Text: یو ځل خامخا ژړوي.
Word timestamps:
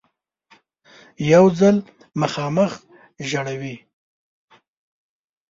یو 1.31 1.45
ځل 1.59 1.77
خامخا 2.33 2.79
ژړوي. 3.29 3.75